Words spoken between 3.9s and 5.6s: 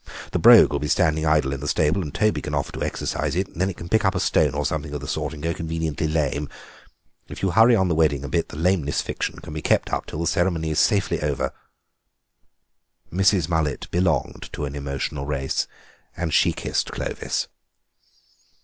up a stone or something of the sort and go